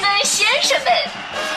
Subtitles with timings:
[0.00, 0.90] 们、先生们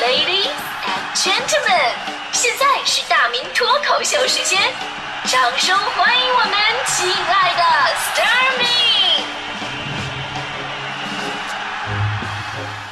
[0.02, 0.52] ，Ladies
[0.84, 1.94] and Gentlemen，
[2.34, 4.60] 现在是大明脱口秀时间，
[5.26, 6.54] 掌声欢迎我们
[6.88, 7.64] 亲爱的
[7.96, 8.66] s t a r m y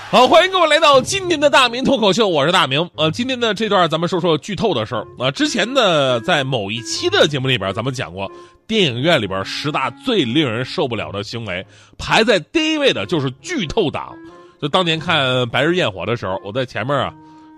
[0.09, 2.89] 好，欢迎各位来到今天的大明脱口秀，我是大明。
[2.95, 8.29] 呃，今天的这段咱们说说剧透的事儿啊、之前呢，在某一期的节目里边，咱们讲过
[8.67, 11.65] 电影院里边十大最令人受不了的行为，
[11.97, 14.13] 排在第一位的就是剧透党。
[14.61, 17.11] 就当年看《白日焰火》的时候，我在前面啊，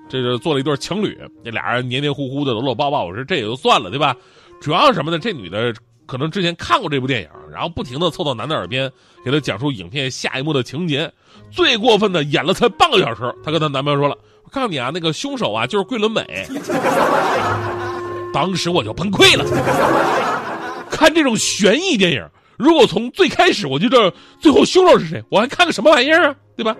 [0.08, 4.16] 这个做了一对情侣，这俩人黏黏糊糊的，搂搂抱抱，我说这也就算了，对吧？
[4.62, 5.20] 主要是什么呢？
[5.20, 5.74] 这女的
[6.06, 8.90] 可能之前看过这部电影，然后不停的凑到男的耳边，
[9.26, 11.12] 给他讲述影片下一幕的情节。
[11.52, 16.26] 最过分的，演了才半个小时，她跟她男朋友说了：“我告诉你啊，那个凶手啊就是桂纶镁。”
[18.34, 19.44] 当时我就崩溃了。
[20.90, 22.26] 看这种悬疑电影，
[22.58, 26.36] 如果从最开始我就知道最后凶手是谁，我还看个什么玩意儿啊？
[26.56, 26.76] 对吧？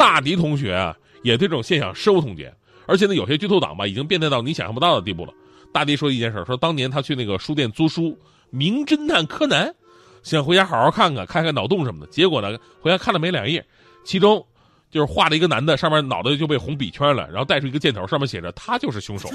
[0.00, 2.50] 大迪同学啊，也对这种现象深恶痛绝，
[2.86, 5.32] 而且呢，有些剧透党吧，已经变态到你想象不到的地步了。
[5.74, 8.04] 大迪说一件事，说当年他去那个书店租书
[8.48, 9.68] 《名侦探柯南》，
[10.22, 12.06] 想回家好好看看，开开脑洞什么的。
[12.10, 13.62] 结果呢，回家看了没两页，
[14.02, 14.42] 其中
[14.90, 19.28] 就是画了一个男的，上面脑袋就被红笔圈了，然后带出一个箭头，上面写着他就是凶手。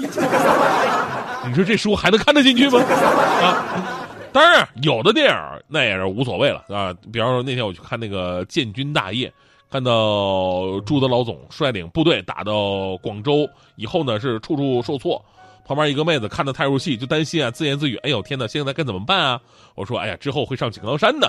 [1.46, 2.80] 你说这书还能看得进去吗？
[2.80, 4.02] 啊！
[4.32, 6.92] 当然，有的电影那也是无所谓了啊。
[7.12, 9.28] 比方说那天我去看那个《建军大业》，
[9.70, 15.22] 看到朱德老总率领部队打到广州以后呢，是处处受挫。
[15.64, 19.40] 旁边一个妹子看得太入戏，就担心啊，自言自语：“哎呦天哪，现在该怎么办啊？”
[19.74, 21.28] 我说：“哎呀，之后会上井冈山的。”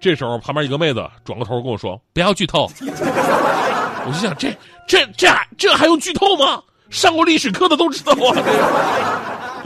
[0.00, 4.48] 这时候旁边一个妹子转过头跟我说：“不要剧透。”我就想，这
[4.88, 6.62] 这这这还用剧透吗？
[6.88, 9.62] 上过历史课的都知道啊。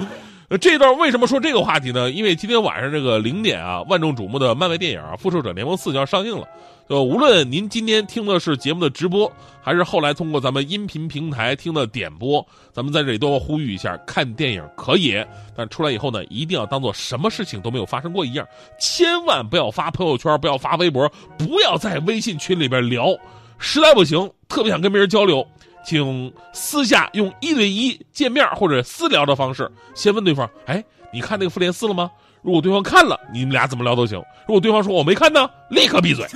[0.61, 2.11] 这段为什么说这个话题呢？
[2.11, 6.49] 因为今天晚上这个零点啊，万众瞩目的漫威电影，《复仇者联盟四》就要上映了。
[6.89, 15.23] 呃，无论您今天听的是节目的直播，还是后来通过咱们音频平台听的点播，咱们在这里都要呼吁一下：看电影可以，
[15.55, 18.47] 但出来以后呢，一定要当做什么事情都没有发生过一样，
[18.81, 21.07] 千万不要发朋友圈，不要发微博，
[21.37, 23.15] 不要在微信群里边聊。
[23.59, 25.47] 实在不行，特别想跟别人交流。
[25.85, 30.83] 请私下用一对一见面或者私聊的方式，先问对方：“哎，
[31.13, 32.11] 你看那个复联四了吗？”
[32.43, 36.27] 如果对方看了，你们俩怎么聊都行；如果对方说我没看呢，立刻闭嘴。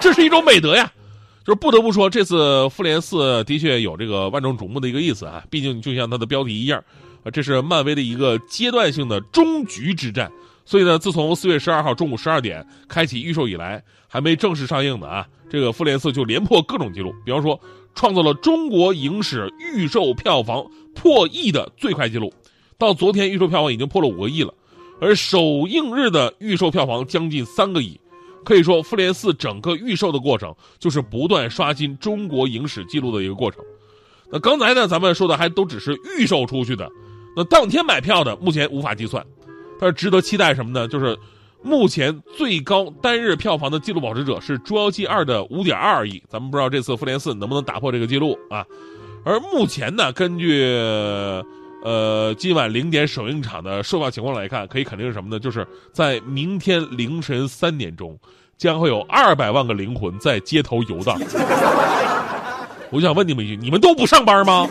[0.00, 0.90] 这是一种美德呀。
[1.44, 5.42] 就是不得不说，这次复联四的确有这个万众瞩目的一个意思啊。
[5.48, 6.82] 毕竟就像它的标题一样，
[7.24, 10.30] 啊，这是漫威的一个阶段性的终局之战。
[10.64, 17.58] 所以呢，自从四月十二号中午十二点开启预售以来，还没正式上映的啊，这个复联四就连破各种记录，比方说。
[17.94, 22.32] 创造了中国影史预售票房破亿的最快记录，
[22.78, 24.54] 到昨天预售票房已经破了五个亿了，
[25.00, 28.00] 而首映日的预售票房将近三个亿，
[28.44, 33.62] 可以说《复联四》整个预售的过程就是不断刷新中国影史记录的一个过程。
[34.30, 36.90] 那刚才呢，咱们说的还都只是预售出去的，
[37.36, 39.24] 那当天买票的目前无法计算，
[39.80, 40.86] 但是值得期待什么呢？
[40.88, 41.18] 就是。
[41.60, 48.64] 目前最高单日票房的纪录保持者是《捉妖记二》的五点二亿，咱们不知道这次《复联四》能不能打破这个记录啊？
[49.24, 50.62] 而目前呢，根据
[51.82, 55.38] 呃今晚零点首映场的售票情况来看，可以肯定是什么呢？
[55.38, 58.18] 就是在明天凌晨三点钟，
[58.56, 61.20] 将会有二百万个灵魂在街头游荡。
[62.90, 64.68] 我想问你们一句：你们都不上班吗？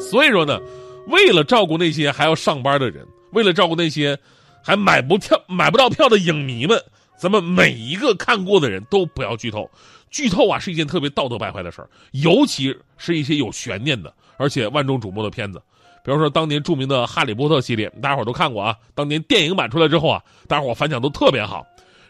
[0.00, 0.60] 所以说呢，
[1.08, 4.18] 为了照顾那些还要上班的人，为了照顾那些。
[4.66, 6.76] 还买不票、买不到票的影迷们，
[7.16, 9.70] 咱们每一个看过的人都不要剧透。
[10.10, 15.60] 剧透啊，是一件特别道德败坏的事儿，尤其是一些有悬念的，而且万众瞩目的片子。
[16.04, 18.76] 比方说，当年著名的《哈利波特》系列，大家伙都看过啊。
[18.94, 21.66] 当年电影版出来之后啊，大家伙反响都特别好。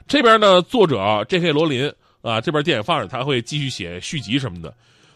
[0.06, 1.50] 这边呢，作者 J.K.
[1.50, 4.72] 罗琳啊，这边电影放着，他会继续写续集什么的。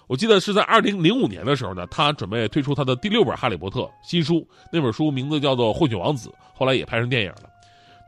[0.06, 7.50] 我记得是在二零零五年的时候呢，他准备推出他的第六本《哈利波特》新书，那本书名字叫做《混血王子》，后来也拍成电影了。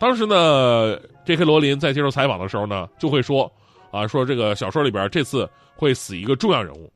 [0.01, 1.45] 当时呢，J.K.
[1.45, 3.53] 罗琳在接受采访的时候呢，就会说，
[3.93, 6.91] 啊，说这个小说里边这次会死一个重要人物，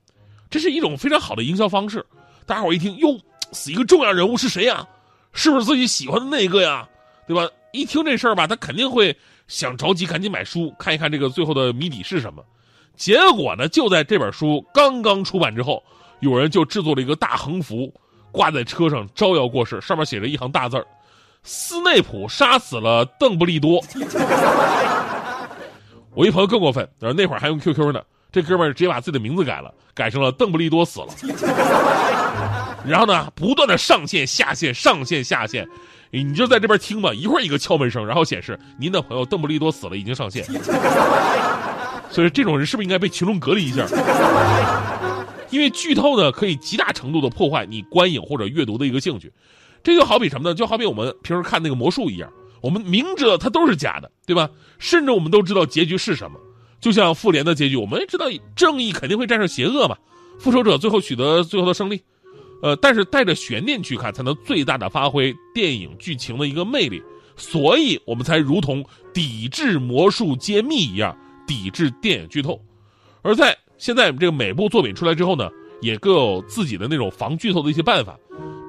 [0.51, 2.05] 这是一种非常好的营销方式。
[2.45, 3.19] 大家伙一听，哟，
[3.53, 4.87] 死一个重要人物是谁呀？
[5.33, 6.89] 是不是自己喜欢的那个呀？
[7.27, 7.49] 对吧？
[7.73, 9.15] 一听这事儿吧，他肯定会
[9.49, 12.43] 想着急赶紧买书看一看这个最后的谜底是什么。
[12.97, 15.83] 结果呢，就在这本书刚刚出版之后，
[16.21, 17.93] 有人就制作了一个大横幅，
[18.33, 20.87] 挂在车上招摇过市，上面写着一行大字儿
[21.45, 23.83] ：“斯内普杀死了邓布利多。
[26.15, 28.03] ”我一朋友更过分，那会儿还用 QQ 呢，
[28.37, 31.07] 这哥们儿直接把自己的名字改了，改成了邓布利多死了。
[32.87, 35.67] 然后呢，不断的上线下线，上线下线，
[36.11, 40.45] 你就在这边听吧，一会儿一个敲门声，然后显示您的朋友邓布利多死了，已经上线。
[42.13, 43.87] 所以这种人是不是应该被群众隔离一下？
[45.49, 49.33] 因为剧透呢，可以极大程度的破坏你观影或者阅读的一个兴趣。
[49.83, 50.55] 这就好比什么呢？
[50.55, 52.31] 就好比我们平时看那个魔术一样，
[52.61, 54.47] 我们明知道它都是假的，对吧？
[54.79, 56.39] 甚至我们都知道结局是什么。
[56.87, 59.97] 就像复联的结局，我们也知道正义肯定会战胜邪恶嘛，
[60.39, 62.01] 复仇者最后取得最后的胜利。
[62.63, 67.03] 呃，但是带着悬念去看，才能最大的发挥电影剧情的一个魅力。
[67.37, 72.57] 所以我们才如同抵制魔术揭秘一样，抵制电影剧透。
[73.21, 75.51] 而在现在我们这个每部作品出来之后呢，
[75.81, 78.17] 也各有自己的那种防剧透的一些办法。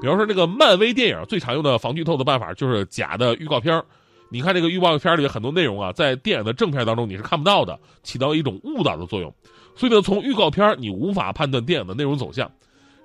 [0.01, 3.85] 比方说，这个漫威电影最常用的防剧透的办法就是假的预告片儿
[4.29, 9.33] 你看这个预告片里很多内容啊，在电影的正片当中你是看不到的，起到一种误导的作用。
[9.75, 12.51] 所以呢，从预告片你无法判断电影的内容走向。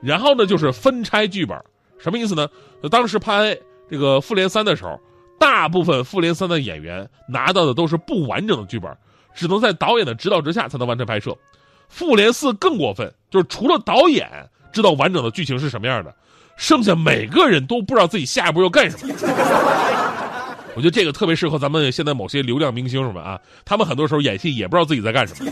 [0.00, 1.56] 然后呢，就是分拆剧本，
[1.98, 2.48] 什么意思呢？
[2.90, 3.56] 当时拍
[3.88, 4.98] 这个《复联三》的时候，
[5.38, 8.90] 大部分《复联三》的演员拿到的都是不完整的剧本，
[9.34, 11.30] 只能在导演的指导之下才能完成拍摄。
[11.88, 14.28] 《复联四》更过分，就是除了导演
[14.72, 16.12] 知道完整的剧情是什么样的。
[16.56, 19.14] 剩下每个人都不知道自己下一步要干什么，
[20.74, 25.50] 我觉得这个特别适合咱们现在某些流量明星什么啊，他们很多时候演戏也不知道自己在干什么，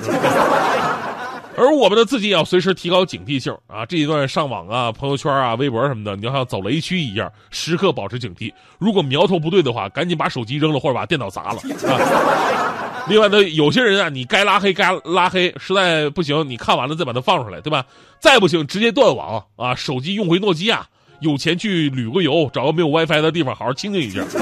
[1.57, 8.51] 而我们的自己也要随时提高警惕性啊，这一段上网啊、朋友圈啊、微博什么的，你要像走雷区一样，时刻保持警惕。
[8.79, 13.05] 如果苗头不对的话，赶紧把手机扔了或者把电脑砸了啊。
[13.09, 17.85] 另外呢，有些人啊，你该拉黑该拉黑，实在不行你看完了再把它放出来，对吧？
[18.21, 20.87] 再不行直接断网啊，手机用回诺基亚。
[21.21, 24.23] 有钱去旅个游，找个没有 WiFi 的地方好好清静一下。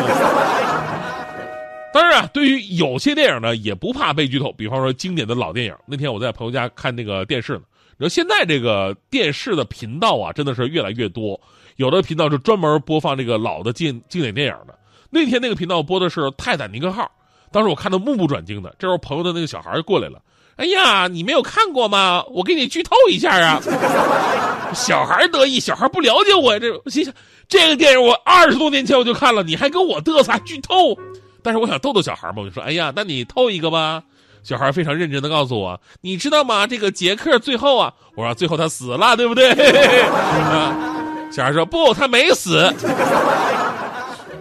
[1.93, 4.53] 当然啊，对于有些电影呢，也不怕被剧透。
[4.53, 7.63] 比方说经典的老电影，那天我在朋友家看那个电视呢。
[7.97, 11.41] 你说现在这个电视的频道啊，真的是越来越多。
[11.77, 14.79] 有的频道是专门播放这个老的经经典电影的。
[15.11, 17.03] 那天那个频道播的是《泰坦尼克号》，
[17.51, 18.75] 当时我看的目不转睛的。
[18.79, 20.21] 这时候朋友的那个小孩就过来了。
[20.57, 22.23] 哎呀，你没有看过吗？
[22.31, 23.61] 我给你剧透一下啊！
[24.75, 26.59] 小孩得意，小孩不了解我呀。
[26.59, 27.13] 这我心想，
[27.49, 30.97] 这个电影我二十多年前我就看了，你还跟我嘚瑟剧透？
[31.43, 34.03] 但是我想逗逗小孩嘛，我就说，哎呀，那你透一个吧。
[34.43, 36.67] 小孩非常认真的告诉我，你知道吗？
[36.67, 39.51] 这个杰克最后啊，我说最后他死了，对不对？
[41.31, 42.73] 小孩说不，他没死。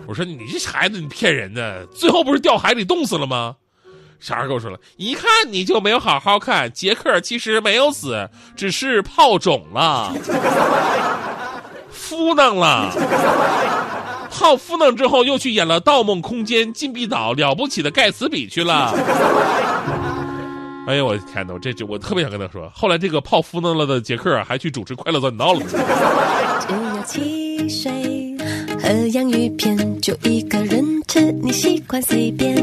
[0.07, 3.55] 我说你这孩子，你骗人的，最后不是掉海里冻死了吗？
[4.19, 6.71] 小孩跟我说了，一看你就没有好好看。
[6.71, 10.13] 杰克其实没有死，只是泡肿了，
[11.91, 12.91] 敷弄了。
[14.29, 18.93] 泡敷弄之后，又去演了《盗梦空间》《禁闭岛》了不起的盖茨比去了。
[20.87, 21.53] 哎呀，我的天哪！
[21.53, 22.71] 我这这我特别想跟他说。
[22.73, 25.65] 后来这个泡敷弄了的杰克还去主持《快乐早点到》了。
[26.61, 27.91] 只有汽水
[28.87, 32.55] 和洋芋片，就一个人吃，你习惯随便。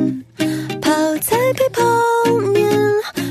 [0.81, 1.83] 泡菜配泡
[2.55, 2.67] 面，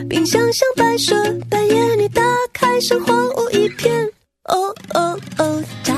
[0.07, 1.15] 冰箱像摆设，
[1.49, 2.21] 半夜你打
[2.53, 3.91] 开，生荒芜一片。
[4.43, 5.95] 哦哦哦，眨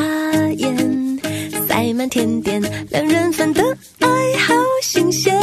[0.53, 1.19] 眼
[1.67, 3.61] 塞满甜点，两人份的
[3.99, 4.07] 爱
[4.37, 5.37] 好新鲜，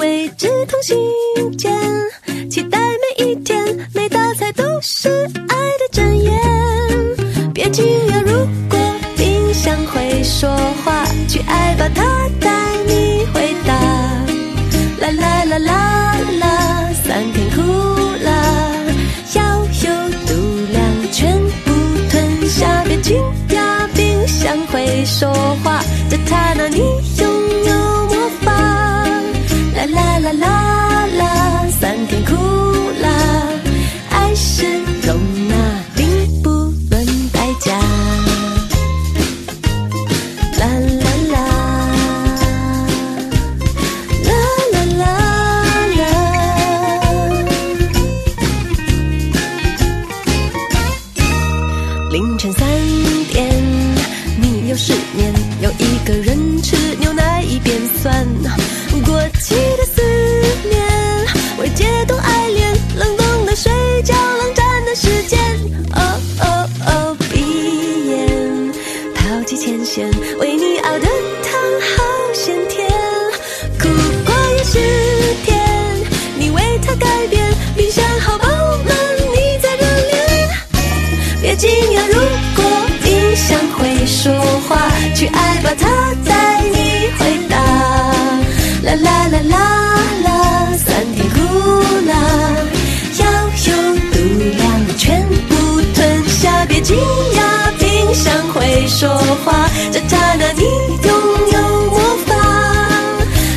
[0.00, 1.72] 未知同心间，
[2.50, 3.64] 期待每一天，
[3.94, 5.08] 每道菜都是
[11.28, 12.02] 去爱吧，它
[12.40, 12.50] 带
[12.86, 13.74] 你回答。
[14.98, 17.60] 啦啦啦啦啦，酸甜苦
[18.24, 18.30] 辣，
[19.34, 20.32] 要有度
[20.72, 21.70] 量，全部
[22.08, 22.82] 吞下。
[22.84, 25.30] 别惊讶，冰箱会说
[25.62, 27.28] 话，在它那里拥
[27.66, 27.74] 有
[28.06, 28.50] 魔法。
[29.76, 32.34] 啦啦啦啦啦，酸甜苦
[33.02, 33.08] 辣，
[34.10, 34.64] 爱是
[69.84, 71.06] 鲜为你熬的
[71.42, 72.88] 汤好鲜甜
[73.78, 73.88] 苦
[74.24, 74.78] 瓜也是
[75.44, 75.58] 甜
[76.38, 78.48] 你为他改变冰箱好饱
[78.84, 78.96] 满
[79.32, 80.48] 你在热恋。
[81.40, 82.20] 别惊讶如
[82.56, 84.32] 果冰箱会说
[84.68, 86.27] 话去爱吧它
[100.58, 100.64] 你
[101.06, 101.08] 拥
[101.52, 102.34] 有魔法，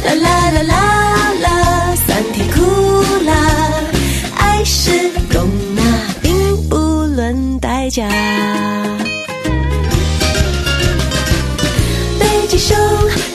[0.06, 0.76] 啦啦啦啦
[1.42, 2.62] 啦，酸甜苦
[3.26, 3.34] 辣，
[4.38, 4.92] 爱是
[5.32, 5.82] 容纳，
[6.22, 8.08] 并不论代价。
[12.20, 12.78] 北极熊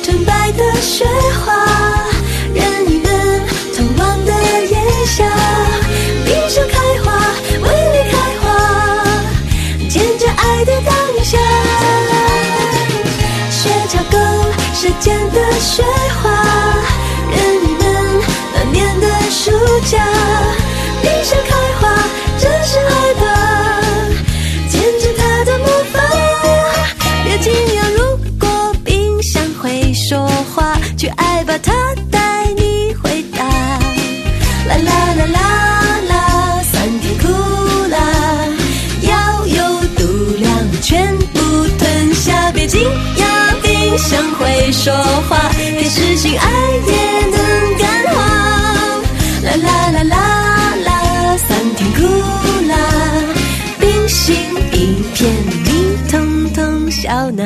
[0.02, 1.04] 纯白的雪
[1.44, 2.05] 花。
[15.00, 16.15] 间的雪花。
[43.96, 44.92] 想会说
[45.28, 46.46] 话，给痴心爱
[46.86, 47.84] 也能感
[48.14, 48.16] 化。
[49.42, 50.16] 啦啦啦啦
[50.84, 52.00] 啦，酸甜苦
[52.68, 52.76] 辣，
[53.80, 54.36] 冰心
[54.72, 55.32] 一片，
[55.64, 57.44] 你通通笑纳。